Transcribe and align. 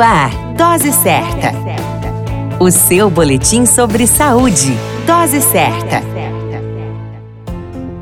Ar, 0.00 0.30
Dose 0.56 0.92
Certa. 0.92 1.52
O 2.58 2.70
seu 2.70 3.10
boletim 3.10 3.66
sobre 3.66 4.06
saúde. 4.06 4.74
Dose 5.06 5.42
Certa. 5.42 6.02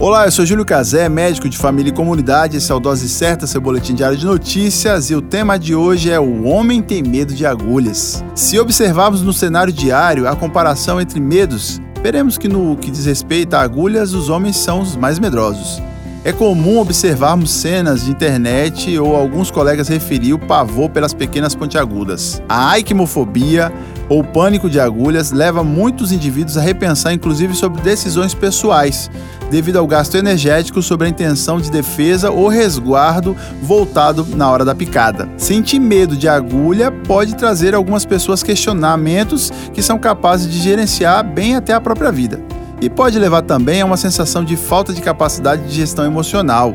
Olá, 0.00 0.24
eu 0.24 0.32
sou 0.32 0.44
Júlio 0.44 0.64
Cazé, 0.64 1.08
médico 1.08 1.48
de 1.48 1.56
família 1.56 1.90
e 1.90 1.94
comunidade. 1.94 2.56
Esse 2.56 2.72
é 2.72 2.74
o 2.74 2.80
Dose 2.80 3.08
Certa, 3.08 3.46
seu 3.46 3.60
boletim 3.60 3.94
diário 3.94 4.18
de 4.18 4.26
notícias. 4.26 5.08
E 5.10 5.14
o 5.14 5.22
tema 5.22 5.56
de 5.56 5.74
hoje 5.74 6.10
é 6.10 6.18
O 6.18 6.44
Homem 6.44 6.82
Tem 6.82 7.00
Medo 7.00 7.32
de 7.32 7.46
Agulhas. 7.46 8.24
Se 8.34 8.58
observarmos 8.58 9.22
no 9.22 9.32
cenário 9.32 9.72
diário 9.72 10.28
a 10.28 10.34
comparação 10.34 11.00
entre 11.00 11.20
medos, 11.20 11.80
veremos 12.02 12.36
que 12.36 12.48
no 12.48 12.76
que 12.76 12.90
diz 12.90 13.06
respeito 13.06 13.54
a 13.54 13.60
agulhas, 13.60 14.14
os 14.14 14.28
homens 14.28 14.56
são 14.56 14.80
os 14.80 14.96
mais 14.96 15.20
medrosos. 15.20 15.80
É 16.24 16.32
comum 16.32 16.78
observarmos 16.78 17.50
cenas 17.50 18.06
de 18.06 18.10
internet 18.10 18.98
ou 18.98 19.14
alguns 19.14 19.50
colegas 19.50 19.88
referir 19.88 20.32
o 20.32 20.38
pavor 20.38 20.88
pelas 20.88 21.12
pequenas 21.12 21.54
pontiagudas. 21.54 22.42
A 22.48 22.70
aikimofobia 22.70 23.70
ou 24.08 24.24
pânico 24.24 24.70
de 24.70 24.80
agulhas 24.80 25.32
leva 25.32 25.62
muitos 25.62 26.12
indivíduos 26.12 26.56
a 26.56 26.62
repensar 26.62 27.12
inclusive 27.12 27.54
sobre 27.54 27.82
decisões 27.82 28.32
pessoais, 28.32 29.10
devido 29.50 29.76
ao 29.76 29.86
gasto 29.86 30.16
energético 30.16 30.80
sobre 30.80 31.08
a 31.08 31.10
intenção 31.10 31.60
de 31.60 31.70
defesa 31.70 32.30
ou 32.30 32.48
resguardo 32.48 33.36
voltado 33.60 34.26
na 34.34 34.50
hora 34.50 34.64
da 34.64 34.74
picada. 34.74 35.28
Sentir 35.36 35.78
medo 35.78 36.16
de 36.16 36.26
agulha 36.26 36.90
pode 36.90 37.36
trazer 37.36 37.74
algumas 37.74 38.06
pessoas 38.06 38.42
questionamentos 38.42 39.52
que 39.74 39.82
são 39.82 39.98
capazes 39.98 40.50
de 40.50 40.58
gerenciar 40.58 41.22
bem 41.22 41.54
até 41.54 41.74
a 41.74 41.80
própria 41.82 42.10
vida 42.10 42.53
e 42.84 42.90
pode 42.90 43.18
levar 43.18 43.40
também 43.40 43.80
a 43.80 43.86
uma 43.86 43.96
sensação 43.96 44.44
de 44.44 44.56
falta 44.56 44.92
de 44.92 45.00
capacidade 45.00 45.66
de 45.66 45.74
gestão 45.74 46.04
emocional. 46.04 46.74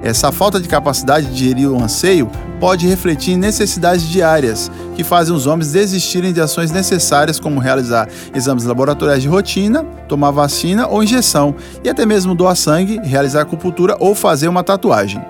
Essa 0.00 0.30
falta 0.30 0.60
de 0.60 0.68
capacidade 0.68 1.26
de 1.26 1.44
gerir 1.46 1.68
o 1.68 1.82
anseio 1.82 2.30
pode 2.60 2.86
refletir 2.86 3.32
em 3.32 3.36
necessidades 3.36 4.08
diárias, 4.08 4.70
que 4.94 5.02
fazem 5.02 5.34
os 5.34 5.48
homens 5.48 5.72
desistirem 5.72 6.32
de 6.32 6.40
ações 6.40 6.70
necessárias, 6.70 7.40
como 7.40 7.58
realizar 7.58 8.08
exames 8.32 8.62
laboratoriais 8.62 9.20
de 9.20 9.26
rotina, 9.26 9.82
tomar 10.06 10.30
vacina 10.30 10.86
ou 10.86 11.02
injeção, 11.02 11.56
e 11.82 11.88
até 11.88 12.06
mesmo 12.06 12.36
doar 12.36 12.54
sangue, 12.54 13.00
realizar 13.02 13.42
acupuntura 13.42 13.96
ou 13.98 14.14
fazer 14.14 14.46
uma 14.46 14.62
tatuagem. 14.62 15.20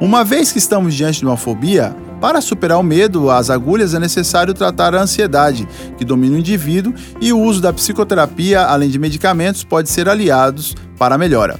Uma 0.00 0.24
vez 0.24 0.50
que 0.50 0.58
estamos 0.58 0.92
diante 0.92 1.20
de 1.20 1.24
uma 1.24 1.36
fobia, 1.36 1.94
para 2.20 2.40
superar 2.40 2.78
o 2.78 2.82
medo 2.82 3.30
às 3.30 3.50
agulhas 3.50 3.94
é 3.94 3.98
necessário 3.98 4.54
tratar 4.54 4.94
a 4.94 5.02
ansiedade, 5.02 5.68
que 5.96 6.04
domina 6.04 6.36
o 6.36 6.38
indivíduo, 6.38 6.94
e 7.20 7.32
o 7.32 7.40
uso 7.40 7.60
da 7.60 7.72
psicoterapia, 7.72 8.62
além 8.62 8.90
de 8.90 8.98
medicamentos, 8.98 9.64
pode 9.64 9.88
ser 9.88 10.08
aliados 10.08 10.74
para 10.98 11.14
a 11.14 11.18
melhora. 11.18 11.58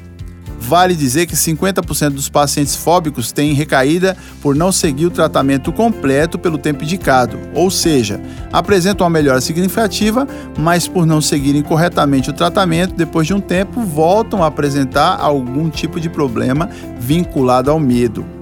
Vale 0.61 0.95
dizer 0.95 1.27
que 1.27 1.35
50% 1.35 2.11
dos 2.11 2.29
pacientes 2.29 2.75
fóbicos 2.75 3.33
têm 3.33 3.55
recaída 3.55 4.17
por 4.43 4.55
não 4.55 4.71
seguir 4.71 5.07
o 5.07 5.11
tratamento 5.11 5.73
completo 5.73 6.39
pelo 6.39 6.59
tempo 6.59 6.85
indicado, 6.85 7.39
ou 7.55 7.71
seja, 7.71 8.21
apresentam 8.53 9.07
uma 9.07 9.11
melhora 9.11 9.41
significativa, 9.41 10.27
mas 10.59 10.87
por 10.87 11.07
não 11.07 11.23
seguirem 11.23 11.63
corretamente 11.63 12.29
o 12.29 12.35
tratamento, 12.35 12.95
depois 12.95 13.27
de 13.27 13.33
um 13.33 13.41
tempo 13.41 13.81
voltam 13.81 14.43
a 14.43 14.49
apresentar 14.49 15.17
algum 15.19 15.71
tipo 15.71 16.01
de 16.01 16.11
problema 16.11 16.69
vinculado 16.99 17.71
ao 17.71 17.79
medo. 17.79 18.38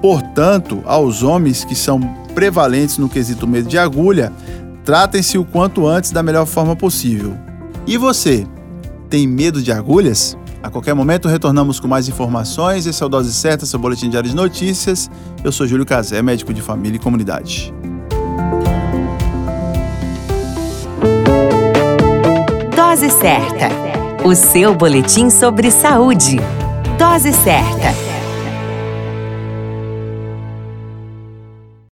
Portanto, 0.00 0.82
aos 0.84 1.22
homens 1.22 1.64
que 1.64 1.74
são 1.74 2.00
prevalentes 2.34 2.98
no 2.98 3.08
quesito 3.08 3.46
medo 3.46 3.68
de 3.68 3.78
agulha, 3.78 4.32
tratem-se 4.84 5.36
o 5.36 5.44
quanto 5.44 5.86
antes 5.86 6.10
da 6.10 6.22
melhor 6.22 6.46
forma 6.46 6.76
possível. 6.76 7.36
E 7.86 7.96
você, 7.96 8.46
tem 9.10 9.26
medo 9.26 9.60
de 9.60 9.72
agulhas? 9.72 10.36
A 10.62 10.70
qualquer 10.70 10.94
momento 10.94 11.28
retornamos 11.28 11.80
com 11.80 11.88
mais 11.88 12.08
informações. 12.08 12.86
Esse 12.86 13.02
é 13.02 13.06
o 13.06 13.08
Dose 13.08 13.32
Certa, 13.32 13.64
seu 13.64 13.78
boletim 13.78 14.10
diário 14.10 14.28
de 14.28 14.36
notícias. 14.36 15.10
Eu 15.42 15.52
sou 15.52 15.66
Júlio 15.66 15.86
Cazé, 15.86 16.20
médico 16.20 16.52
de 16.52 16.60
família 16.60 16.96
e 16.96 16.98
comunidade. 16.98 17.72
Dose 22.74 23.10
Certa, 23.10 23.68
o 24.24 24.34
seu 24.34 24.74
boletim 24.74 25.30
sobre 25.30 25.70
saúde. 25.70 26.38
Dose 26.98 27.32
Certa. 27.32 28.07